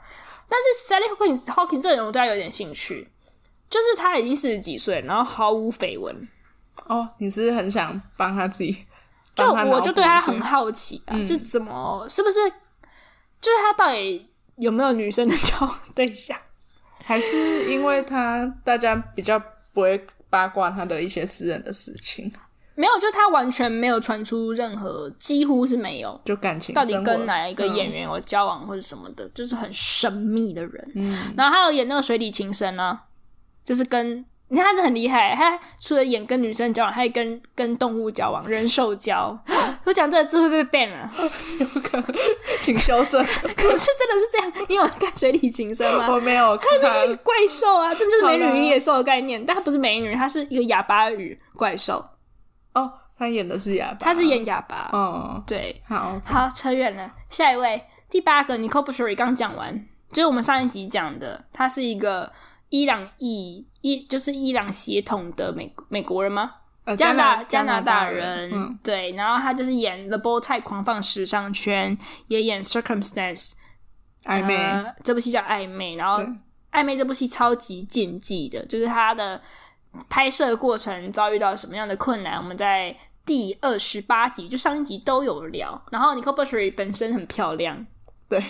[0.51, 3.09] 但是 Sally Hawkins Hawkins 这个人我对他有点兴趣，
[3.71, 6.29] 就是他已经四十几岁，然后毫无绯闻。
[6.87, 8.85] 哦，你是很想帮他自己？
[9.37, 12.51] 就我就对他很好奇啊，嗯、就怎么是不是？
[13.41, 16.37] 就是他到底有没有女生的 交往对象？
[17.05, 19.39] 还是因为他大家比较
[19.73, 22.31] 不会八卦他的一些私人的事情？
[22.81, 30.93] 没有，就是他完全没有传出任何，几乎是没有，就感情到底跟哪一个演员有交往或者什么的，嗯、就是很神秘的人。
[30.95, 33.03] 嗯，然后还有演那个水底情深啊，
[33.67, 39.39] 就是跟你看他是很厉害，他除了演跟女生交往，还跟跟动物交往，人兽交。
[39.85, 41.11] 我讲这个字会被 ban 了，
[41.59, 42.15] 有可能，
[42.63, 43.23] 请修正。
[43.57, 46.09] 可是真的是这样，你有看水底情深吗？
[46.11, 52.05] 我没有看，它就是怪兽啊，这就是美女与野兽的概念，但它不是美女，它是一个哑巴语怪兽。
[52.73, 54.89] 哦，他演的是哑巴，他是演哑巴。
[54.93, 57.13] 哦，对，好，好，扯远了。
[57.29, 62.33] 下一位，第八个，Nicole Bashir 刚讲完，就是我们上一集讲的，他是一个
[62.69, 66.53] 伊朗裔，伊就是伊朗血统的美美国人吗？
[66.85, 69.13] 呃，加拿大加拿大人，嗯、对。
[69.13, 71.97] 然后他就是演《The Bold Type 狂放时尚圈》，
[72.29, 73.51] 也演《Circumstance》
[74.25, 75.95] 暧昧、呃，这部戏叫《暧昧》。
[75.99, 76.23] 然后
[76.73, 79.43] 《暧昧》这部戏超级禁忌的，就是他的。
[80.09, 82.37] 拍摄过程遭遇到什么样的困难？
[82.37, 85.81] 我们在第二十八集，就上一集都有聊。
[85.91, 87.87] 然后 Nicole Bashir 本身很漂亮，
[88.29, 88.43] 对，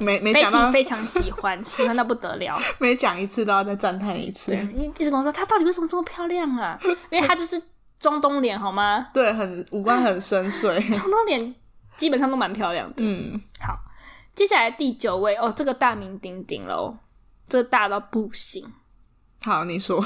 [0.00, 2.58] 没没讲到非常喜欢， 喜欢到不得了。
[2.78, 6.78] 每讲一次都要再赞叹一次，对，一直跟我说她到底为什么这么漂亮啊？
[7.10, 7.60] 因为她就是
[7.98, 9.08] 中东脸，好吗？
[9.12, 11.54] 对，很五官很深邃， 中东脸
[11.96, 12.96] 基本上都蛮漂亮的。
[12.98, 13.74] 嗯，好，
[14.34, 16.96] 接下来第九位哦，这个大名鼎鼎喽。
[17.48, 18.72] 这大到不行。
[19.42, 20.02] 好，你说，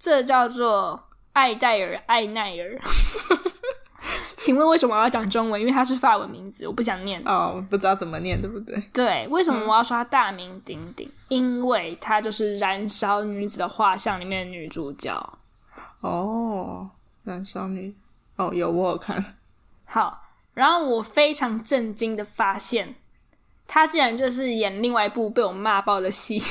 [0.00, 2.80] 这叫做艾戴尔·艾奈尔。
[4.22, 5.60] 请问为什么我要讲中文？
[5.60, 7.22] 因为它是法文名字，我不想念。
[7.26, 8.80] 哦，不知道怎么念，对不对？
[8.92, 11.06] 对，为什么我要说它大名鼎鼎？
[11.06, 15.38] 嗯、因为她就是《燃烧女子的画像》里面的女主角。
[16.00, 16.90] 哦，
[17.24, 17.94] 燃烧女，
[18.36, 19.36] 哦，有我有看。
[19.84, 20.22] 好，
[20.54, 22.94] 然后我非常震惊的发现，
[23.66, 26.42] 她竟然就是演另外一部被我骂爆的戏。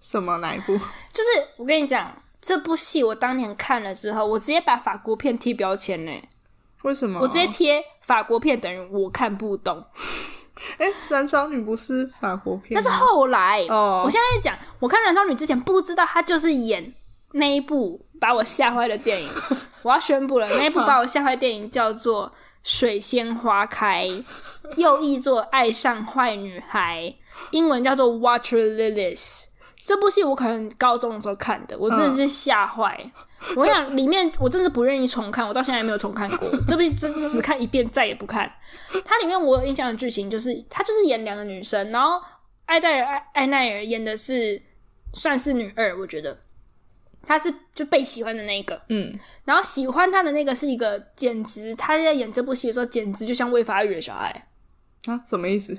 [0.00, 0.38] 什么？
[0.38, 0.72] 哪一部？
[1.12, 2.12] 就是我跟你讲，
[2.46, 6.12] 这部戏我当年看了之后，我直接把法国片贴标签呢。
[6.82, 7.18] 为什么？
[7.18, 9.84] 我直接贴法国片等于我看不懂。
[10.78, 12.72] 哎、欸，燃烧女不是法国片？
[12.72, 14.04] 那是后来哦。
[14.06, 16.94] 我现在在讲，我看燃烧女之前不知道她就是演
[17.32, 19.28] 那一部把我吓坏的电影。
[19.82, 22.28] 我要宣布了，那一部把我吓坏的电影叫做
[22.62, 24.06] 《水仙花开》，
[24.76, 27.02] 又译作《爱上坏女孩》，
[27.50, 29.16] 英文叫做《Water Lilies》。
[29.86, 32.98] 这部戏我可能高中的时候看的，我真的是吓坏。
[33.00, 33.12] 嗯
[33.54, 36.50] 我跟你讲，里面我真的不愿意重看，我到现在也没有重看过。
[36.66, 38.50] 这部戏就是只看一遍，再也不看。
[39.04, 42.20] 它里面我有印象的剧情就是，他就是演两个女生，然后
[42.64, 44.60] 艾黛尔艾艾奈尔演的是
[45.12, 46.36] 算是女二，我觉得
[47.22, 54.48] 她是就被喜欢的那一个，嗯，然后喜欢她的那个是一个简直她在演这部戏的时候简直就像未发育的小孩
[55.06, 55.78] 啊，什么意思？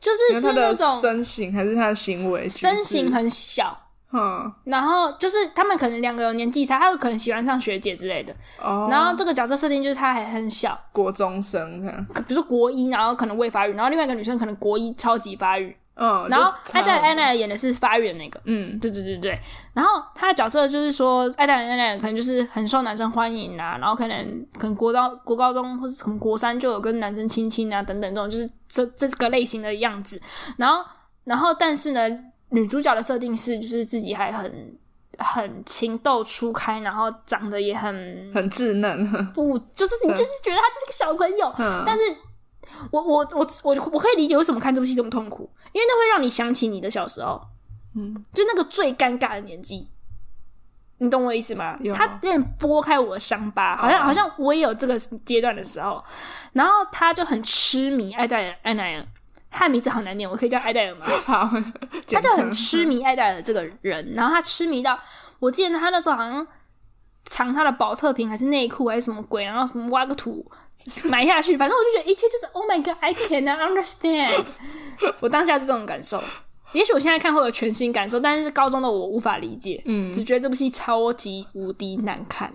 [0.00, 2.48] 就是是那种身形还是他的行为？
[2.48, 3.78] 身形很小。
[4.12, 8.34] 嗯，然后就是他们可能两个有年纪差，他有可能喜欢上学姐之类的。
[8.60, 15.76] 哦，然后这个角色设定就是他还很小，国中生这样，比如说国一，然后可能未发育，然后另外一个女生可能国一超级发育。
[16.00, 18.40] 嗯，然后艾黛尔艾奈尔演的是发育的那个。
[18.44, 19.38] 嗯，对对对对。
[19.74, 30.20] 然后他的角色就是说，艾黛尔艾奈尔可能就是很受男生欢迎啊，然后可能可能国高国高中或者从国三就有跟男生亲亲啊等等这种，就是这这个类型的样子。
[30.56, 30.84] 然后
[31.24, 32.00] 然后但是呢。
[32.52, 34.76] 女主角的设定是，就是自己还很
[35.18, 37.92] 很情窦初开，然后长得也很
[38.34, 41.54] 很稚嫩， 不就是你就是觉得她就是个小朋友。
[41.58, 42.02] 嗯、但是
[42.90, 47.40] 我我我我我可以理解为什么看这部戏这么痛苦，因为那会让你想起你的小时候，
[47.94, 49.88] 嗯，就那个最尴尬的年纪，
[50.98, 51.78] 你懂我意思吗？
[51.94, 56.02] 他有点拨开我的伤疤，好像好像我也有这个阶段的时候，
[56.52, 59.06] 然后他就很痴迷爱戴尔艾奈尔。
[59.52, 61.06] 他的名字好难念，我可以叫爱戴尔吗？
[61.26, 61.50] 好，
[62.06, 64.96] 他就很痴迷爱戴尔这个人，然后他痴迷到，
[65.40, 66.46] 我记得他那时候好像
[67.24, 70.48] 藏他的宝特瓶还是内裤还是什么鬼，然后什么挖个土
[71.10, 74.46] 埋下去，反正我就觉得一切就是 Oh my God，I cannot understand。
[75.20, 76.22] 我当下是这种感受，
[76.72, 82.52] 也许我现在看会有全新感受，但是高中的我无法理解，嗯，只觉得这部戏超级无敌难看，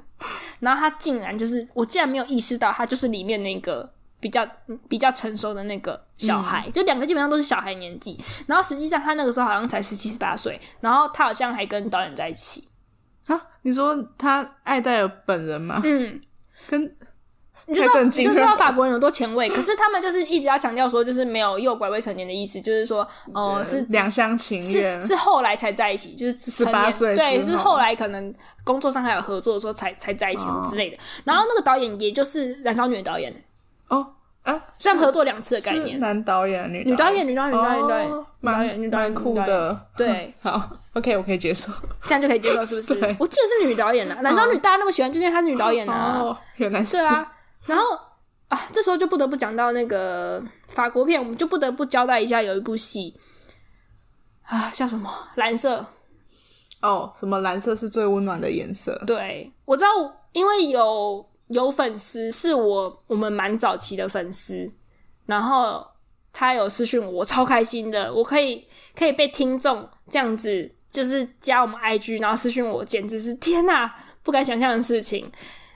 [0.60, 3.92] 然后他竟然就是我竟然没有意识到他就是里面那个。
[4.18, 4.48] 比较
[4.90, 12.64] 比较成熟的那个小孩，嗯、就两个基本上都是小孩年纪，然后实际上他那个时候好像才十七十八岁，然后他好像还跟导演在一起
[13.28, 13.40] 啊？
[13.62, 15.80] 你说他爱戴尔本人吗？
[15.84, 16.20] 嗯，
[16.68, 16.96] 跟
[17.68, 27.76] 你就知道你就知道法国人有多前卫，可是他们就是一直要强调说，就是没有诱拐未成年的意思，就是说，哦、呃，是两厢情愿，是是后来才在一起，就是十八岁，对，是后。
[27.76, 30.96] 来可能工作上还有合作的时候才才在一起之类的。
[30.96, 33.34] 哦、然后那个导演也就是《燃烧女》的导演。
[33.90, 34.08] 哦，
[34.44, 38.26] 啊，这样合作两次的概念，男导演、女女导演、女导演、女导演、对。
[38.42, 40.62] 导演、女导演、酷的，对， 好
[40.94, 41.72] ，OK，我可以接受，
[42.06, 42.94] 这样就可以接受，是不是？
[43.20, 47.28] 我记得是女导演啊，燃烧女大家那么喜欢，就是她是女导演啊，哦，原来是，对啊，
[47.66, 47.84] 然后
[48.48, 53.20] 啊，这时候就不得不讲到那个法国片，我们就不得不交代一下，有一部戏
[54.44, 55.10] 啊，叫什么？
[55.36, 55.86] 蓝色，
[56.82, 57.40] 哦，什么？
[57.40, 59.02] 蓝色是最温暖的颜色。
[59.08, 59.90] 对，我知道，
[60.32, 61.30] 因为有。
[61.50, 64.68] 有粉丝是我我们蛮早期的粉丝，
[65.28, 65.86] 然后
[66.34, 75.32] 他有私讯我，我超开心的，我可以可以被听众这样子就是加我们 IG，然后私讯我，简直是天哪，不敢想象的事情。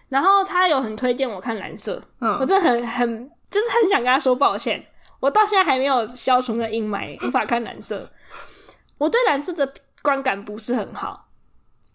[0.09, 4.83] 然后他有很推荐我看蓝色，嗯，我真的很很就是很想跟他说抱歉，
[5.19, 8.09] 我到现在还没有消除那阴霾， 无法看蓝色。
[8.97, 11.29] 我对蓝色的观感不是很好，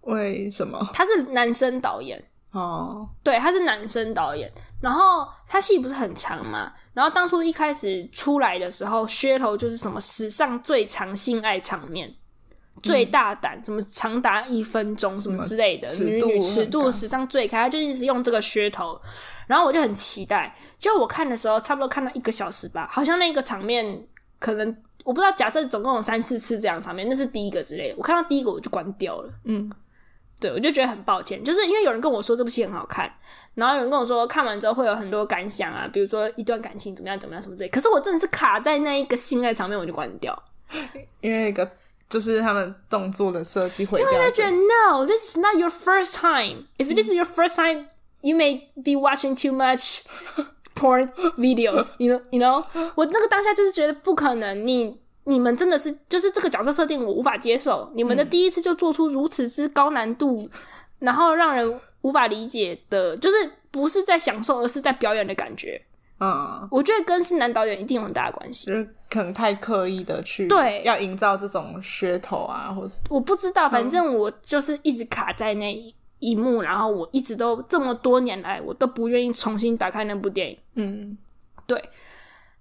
[0.02, 0.88] 为什么？
[0.94, 2.24] 他是男生导演。
[2.52, 3.08] 哦，oh.
[3.24, 4.48] 对，他是男生导演，
[4.80, 12.14] 然后他戏不是很长嘛，然后当初一开始出来的时候，噱头就是什么史上最长性爱场面，嗯、
[12.82, 19.00] 最大胆，什么长达一分钟，什么之类的，尺度女女尺度史上最开，他就一直用这个噱头，
[19.46, 24.06] 然后我就很期待，就我看的时候，差不多看到一个小时吧，好像那个场面
[24.38, 29.70] 可能我不知道，假设总共有三四次这样的场面，那是第一个之类的，我看到第一个我就关掉了，嗯。
[30.40, 33.10] 对，我就觉得很抱歉，就是因为有人跟我说这部戏很好看，
[33.54, 37.68] 然后有人跟我说看完之后会有很多感想啊，比如说一段感情怎么样怎么样什么之类。
[37.70, 40.36] 可是我真的是卡在那一个性爱场面，我就关掉，
[41.20, 41.66] 因为一个
[42.08, 44.12] 就是他们动作的设计毁掉。
[44.12, 46.66] 因为他觉得 No，this is not your first time.
[46.78, 47.86] If this is your first time,
[48.20, 50.02] you may be watching too much
[50.74, 51.90] porn videos.
[51.98, 52.64] You know, you know.
[52.94, 57.90] 我那个当下就是觉得不可能，你你们真的是就是这个角色设定我无法接受。
[57.94, 60.48] 你们的第一次就做出如此之高难度，
[60.98, 63.36] 然后让人无法理解的，就是
[63.70, 65.82] 不是在享受，而是在表演的感觉。
[66.20, 80.56] 嗯，我觉得跟是男导演一定有很大的关系，就是可能太刻意的去对要营造这种噱头啊，或者我不知道，反正我就是一直卡在那一一幕，然后我一直都这么多年来，我都不愿意重新打开那部电影。
[80.76, 81.18] 嗯，
[81.66, 81.82] 对，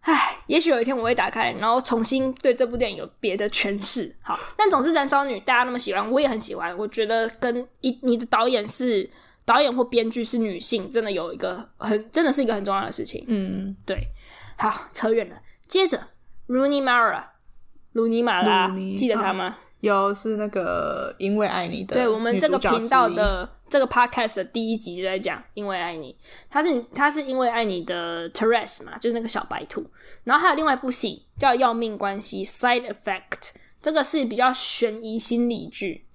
[0.01, 4.13] 唉，也许有一天我会打开，然后重新对这部电影有别的诠释。
[4.23, 6.75] 好，但总是《燃烧女》大家那么喜欢，我也很喜欢。
[6.75, 9.07] 我觉得跟一你的导演是。
[9.45, 13.23] 导演或编剧是女性，真的有一个很，真的是一个很重要的事情。
[13.27, 13.97] 嗯，对。
[14.57, 15.35] 好，扯远了。
[15.67, 15.99] 接着
[16.47, 17.23] ，Rooney Mara，
[17.93, 19.45] 鲁尼马拉，记得他吗？
[19.45, 21.95] 啊、有，是那个因为爱你的。
[21.95, 26.15] 对，我们这个频道的这个 podcast 的第一集就在讲因为爱你。
[26.49, 29.85] 他是他是因为爱你的 Therese 嘛，就是那个小白兔。
[30.23, 33.49] 然后还有另外一部戏叫《要命关系》（Side Effect），
[33.81, 36.05] 这个是比较悬疑心理剧。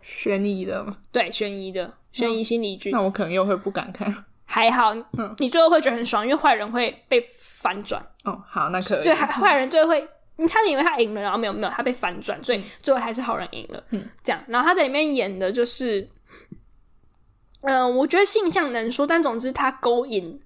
[0.00, 0.96] 悬疑的吗？
[1.12, 1.94] 对，悬疑的。
[2.12, 4.24] 悬疑心理剧，那我可能又会不敢看。
[4.44, 8.04] 还好，嗯，你最后会觉得很爽，因为坏人会被反转。
[8.24, 9.02] 哦，好，那可以。
[9.02, 13.82] 所以坏人最后会，你差点以为他赢了，然后没有没有，他被反转，所以最后还是好人赢了。
[13.90, 14.42] 嗯，这样。
[14.48, 16.06] 然后他在里面演的就是，
[17.62, 20.38] 嗯、呃，我觉得性向难说，但总之他勾引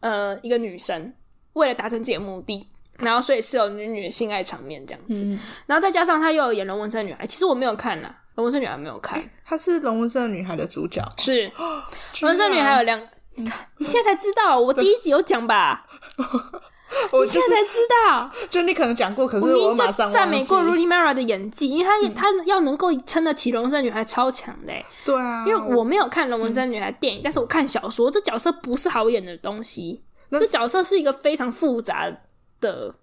[0.00, 1.14] 呃一个女生，
[1.54, 5.24] 为了达成自己的目的，然后所以是有女女的性爱场面这样子。
[5.24, 8.19] 嗯、然后再加上他又有演龙纹身女孩，其实我没有看啦。
[8.40, 11.02] 龙纹身女孩没有看，她是龙纹身女孩的主角。
[11.18, 11.44] 是
[12.22, 12.98] 龙纹身女孩有两，
[13.34, 15.84] 你看你现在才知道，我第一集有讲吧？
[17.12, 24.72] 我现在才知道， 就你可能讲过，可是我马上赞美过 Rooney Mara 的演技，因为她她要能够撑得起龙纹身女孩，超强的。
[25.04, 32.10] 对啊，因为我没有看龙纹身女孩电影，但是我看小说，这角色不是好演的东西，这角色是一个非常复杂
[32.58, 32.94] 的。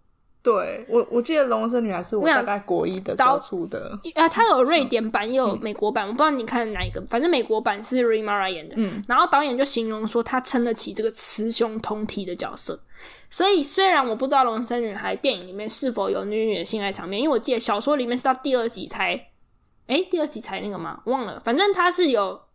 [0.47, 3.99] 对我，我记得《龙纹身女孩》是我大概国一的时候出的。
[4.15, 7.01] 啊，它有瑞典版，也有美国版，嗯、我不知道你看哪一个。
[7.07, 8.75] 反正美国版是 Rooney Mara 演的。
[8.77, 12.79] 嗯，然后导演就形容说，他撑得起这个雌雄同体的角色。
[13.29, 19.13] 所以，虽然我不知道《龙纹身女孩》电影里面是否有女女的性爱场面，因为我记得小说里面是到第二集才，
[19.87, 21.01] 哎、欸，第二集才那个吗？
[21.07, 21.41] 忘了。
[21.43, 22.46] 反正它是有。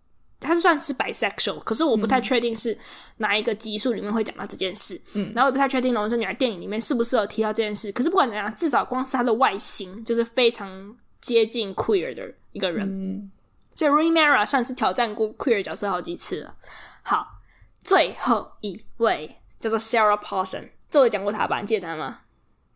[0.43, 2.77] 他是算是 bisexual，可是我不太确定是
[3.19, 5.01] 哪一个集数里面会讲到这件事。
[5.15, 7.91] 嗯，然后我不太确定《龙纹身女孩》电影里面是不是有提到这件事。
[7.93, 12.87] 可是不管怎样，至少光是他的外形就是非常接近 queer 的一个人。
[12.89, 13.31] 嗯，
[13.75, 16.55] 所以 Rooney Mara 算是挑战过 queer 角色好几次了。
[17.03, 17.41] 好，
[17.83, 21.61] 最后一位叫做 Sarah Paulson，这我讲过他吧？
[21.61, 22.21] 你记得他吗？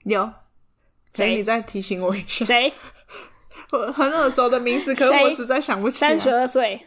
[0.04, 0.32] 有。
[1.14, 1.34] 谁？
[1.34, 2.44] 你再提醒我一下。
[2.44, 2.72] 谁？
[3.72, 6.10] 我很耳熟的名字，可是我实在想不起来。
[6.10, 6.86] 三十二岁。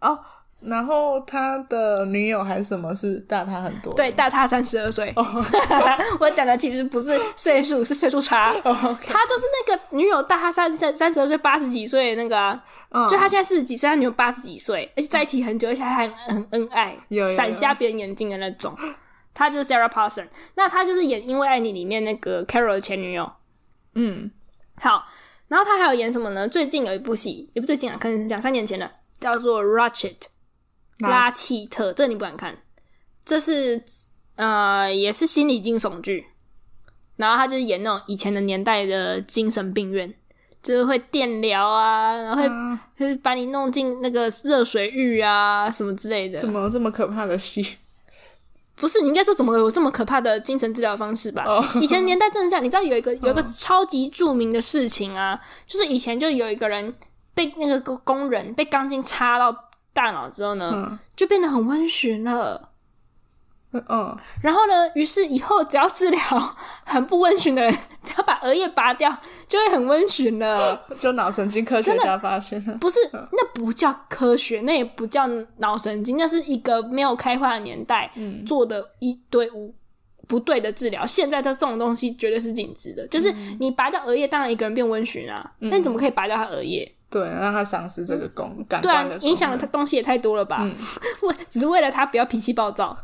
[0.00, 0.18] 哦，
[0.60, 3.94] 然后他的女友还是什么是大他很多？
[3.94, 5.12] 对，大他三十二岁。
[5.16, 5.26] Oh.
[6.20, 8.52] 我讲的其实不是岁数，是岁数差。
[8.64, 8.76] Oh.
[8.76, 12.64] 他就是那个女友大他三三三十二岁，八十几岁那个、啊。
[12.90, 13.08] Oh.
[13.08, 16.96] 就他现在四十几岁，他女友八十几岁，而且在一起很久，而且还很很恩爱，
[17.34, 18.76] 闪瞎别人眼睛的那种。
[19.34, 23.30] 他就是 Sarah Paulson，那他就是演《因为爱你》里面那个 Carol 的前女友。
[23.94, 24.30] 嗯，
[24.80, 25.04] 好。
[25.48, 26.48] 然后他还有演什么呢？
[26.48, 28.90] 最近有一部戏，也不最近啊，可能是两三年前了。
[29.18, 30.16] 叫做 Ratchet
[30.98, 32.56] 拉契特，这你不敢看，
[33.24, 33.82] 这是
[34.36, 36.26] 呃也是心理惊悚剧，
[37.16, 40.14] 然后他就是演那种以前的年代的精神病院，
[40.62, 42.48] 就是会电疗啊，然后会
[42.96, 46.38] 就是把你弄进那个热水浴啊什么之类的。
[46.38, 47.76] 怎么这么可怕的戏？
[48.74, 51.64] 不是，你应该说怎么有这么可怕的精神治疗方式吧？Oh.
[51.82, 56.94] 以前年代真的这样，你知道有一个有一个超级著名的事情啊，就是以前就有一个人。
[57.36, 59.54] 被那个工人被钢筋插到
[59.92, 62.70] 大脑之后呢，嗯、就变得很温驯了。
[63.88, 66.18] 嗯，然后呢，于是以后只要治疗
[66.84, 67.70] 很不温驯的人，
[68.02, 69.14] 只要把额叶拔掉，
[69.46, 70.80] 就会很温驯了。
[70.98, 78.10] 就脑神经科学家发现了，不是，那不叫科学，那也不叫脑神经，那是一个没有开化的年代
[78.46, 79.74] 做的一堆无
[80.26, 81.02] 不对的治疗。
[81.02, 83.30] 嗯、现在的这种东西绝对是禁止的，就是
[83.60, 86.90] 你拔掉额叶，当然一个人变温驯啊，嗯、但你怎么可以拔掉他额叶？
[87.08, 88.82] 对，让他丧失这个功，嗯、感。
[88.82, 90.62] 对啊，影响的他东西也太多了吧？
[90.62, 92.98] 为、嗯、 只是为了他不要脾气暴躁。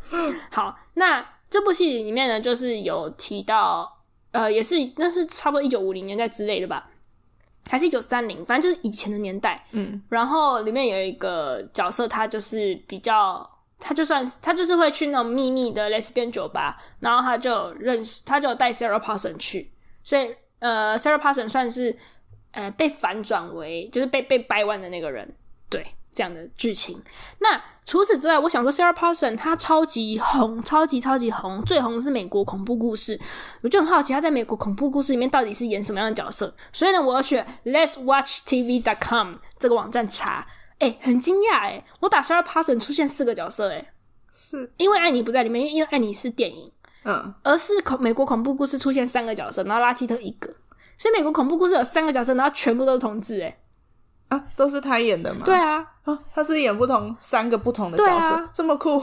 [0.51, 4.01] 好，那这部戏里面呢，就是有提到，
[4.33, 6.91] 呃，也是那是差不多一九五零年代之类的吧，
[7.71, 9.65] 还是一九三零，反正就是以前的年代。
[9.71, 13.49] 嗯，然后里面有一个角色，他就是比较，
[13.79, 19.73] 他就算是他就是会去那种秘密的 Lesbian 酒吧，然后他就认识，他就带 Sarah Paulson 去，
[20.03, 21.97] 所以呃，Sarah Paulson 算是。
[22.53, 25.35] 呃被反转为就是被被掰弯的那个人，
[25.69, 27.03] 对这样的剧情。
[27.41, 33.19] 那除此之外，我想说 Sarah Paulson 她超级红，超级超级红，最红的是美国恐怖故事。
[33.63, 36.55] 我就很好奇她在美国恐怖故事里面到底是演什么样的角色。
[36.73, 40.47] 所以呢，我要去 Let's Watch TV dot com 这个网站查。
[40.79, 41.85] 哎、欸，很惊讶哎！
[42.01, 43.93] 我打 Sarah Paulson 出现四个角色哎，
[44.33, 46.73] 是因为艾妮不在里面，因为艾妮是电影，
[47.05, 50.53] 嗯，而是恐美国恐怖故事出现三个角色，然后拉希特一个，
[51.03, 53.59] 所以美国恐怖故事有三个角色，然后全部都是同志哎，
[54.29, 55.41] 啊，都是他演的吗？
[55.45, 59.01] 对啊，哦，他是演不同三个不同的角色，啊、这么酷，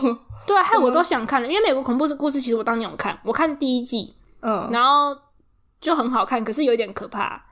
[0.48, 5.14] 对啊，害我都想看了，因为美国恐怖故事其实我当年有看，我看第一季，嗯，然后
[5.82, 7.44] 就很好看，可是有点可怕，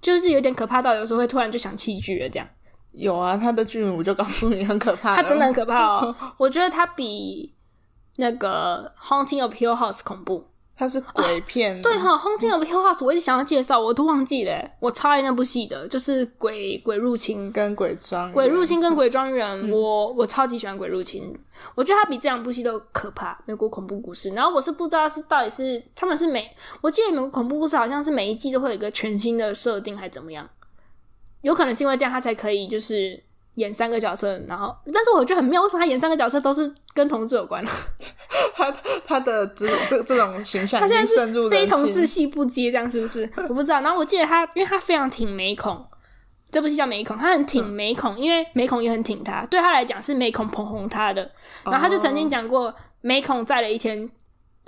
[0.00, 2.48] 就是有点可怕到有时候会突然就想弃剧了这样。
[2.92, 6.14] 有啊，他的剧名我就告诉你很可怕，他真的很可怕哦。
[6.36, 7.52] 我觉得他比
[8.18, 10.46] 那个《Haunting of Hill House》恐怖。
[10.78, 14.70] 他是鬼片，啊、对哈，《Haunting of Hill House》我一直想要介绍，我都忘记了。
[14.78, 19.70] 我超爱那部戏的，就是鬼鬼入侵跟鬼庄鬼入侵跟鬼庄园。
[19.70, 21.34] 我我超级喜欢鬼入侵，
[21.74, 23.42] 我觉得它比这两部戏都可怕。
[23.46, 30.46] 美国恐怖故事，然后我是不知道是到底是他们是每，我记得美国恐怖故事好像是每一季都会有一个全新的设定，还怎么样？
[31.40, 33.18] 有可能是因为这样，他才可以就是
[33.54, 37.70] 演三个角色，然后，但是我觉得很妙，为什么他演三个角色都是跟同志有关呢？
[38.54, 38.74] 他
[39.04, 43.28] 他的这种这这种形象，他现在是非同志戏不接，这样是不是？
[43.48, 43.80] 我不知道。
[43.80, 45.84] 然后我记得他，因为他非常挺美孔，
[46.50, 51.30] 这部戏叫美孔，他很挺美孔，嗯、因为美孔也很挺他，对他来讲是美孔捧红他的。
[51.64, 54.10] 然后他就曾经讲过，美孔在了一天，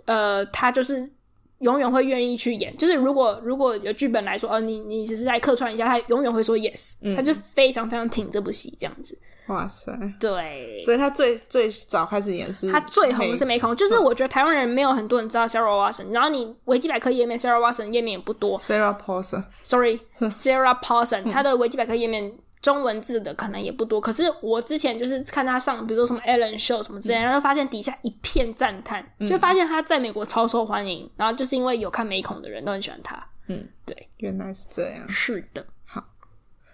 [0.07, 1.12] 呃，他就是。
[1.61, 9.19] 永远会愿意去演，就是如果如果有剧本来说，哦，你你只是来客串一下，他永远会说 yes，、嗯、他就非常非常挺这部戏这样子。
[9.49, 22.33] 哇塞，对，所以他最最早开始演是，他最红的是美恐，就是我觉得台湾人没有很多人知道 Sarah Watson，、嗯、然后你维基百科页面 Sarah Watson 页面也不多，Sarah Paulson，sorry，Sarah Paulson，他 的维基百科页面。
[22.61, 33.17] 中文字的可能也不多，可是我之前就是看他上，比如说什么 Ellen Show 什么之类，然后发现底下一片赞叹，嗯、就发现他在美国超受欢迎，然后就是因为有看美恐的人都很喜欢他。
[33.47, 35.09] 嗯，对，原来是这样。
[35.09, 36.03] 是的，好，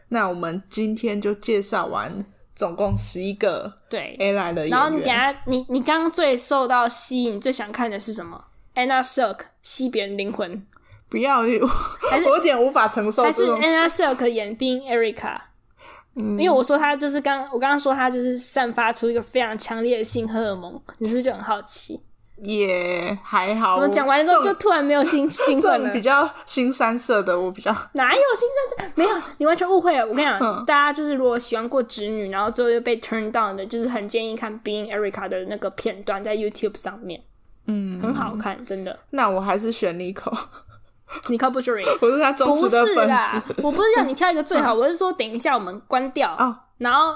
[0.08, 8.44] 那我们今天就介绍完总共十一个对 Ella 的，然后你等下你你刚刚最受到吸引、最想看的是什么
[8.74, 10.66] ？Anna Silk 吸别人灵魂？
[11.08, 13.24] 不要， 我有点无法承受。
[13.24, 15.36] 还是 Anna Silk 演 Being Erica？
[16.16, 22.00] 嗯，因为我说他就是刚，我刚刚说他就是散发出一个非常强烈的性荷尔蒙，你是不是就很好奇？
[22.36, 23.76] 也还好。
[23.76, 25.90] 我讲完了之后就突然没有兴兴奋了。
[25.92, 28.92] 比较新三色的，我比较哪有新三色？
[28.96, 30.06] 没有，你完全误会了。
[30.06, 37.22] 我跟你讲，嗯、大家就是如果喜欢过侄女，然后最后又被 turn down 的，就是很建议看 Being Erica 的那个片段在 YouTube 上面，
[37.66, 38.98] 嗯，很好看，真的。
[39.10, 40.36] 那我还是选 Nico。
[41.28, 43.54] Nicole Boucherie， 我是他忠实的粉丝。
[43.62, 47.14] 我不是要你挑一个最好，嗯、我是说等一下我们关掉， 哦、然后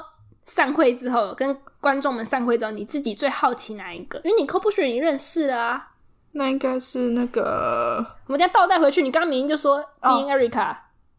[0.48, 4.18] 散会之后跟观众们散会之后，你自己最好奇哪一个？
[4.24, 5.90] 因为 Nicole Boucherie 你认识啊，
[6.32, 8.04] 那应该是那个。
[8.26, 10.76] 我们家倒带回去，你刚刚明明就说 Being Erica，、哦、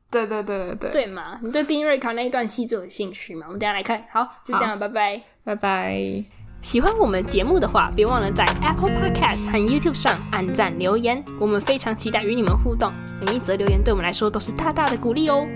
[0.10, 1.40] 对对对对对，对嘛？
[1.44, 3.46] 你对 Being Erica 那一段戏最有兴趣嘛？
[3.46, 6.24] 我们等下来看，好，就这样，拜拜，拜拜。
[6.62, 12.92] 喜欢我们节目的话，别忘了在 Apple Podcast 和 YouTube 上按赞留言，我们非常期待与你们互动。
[13.22, 15.48] 每一则留言对我们来说都是大大的鼓励哦。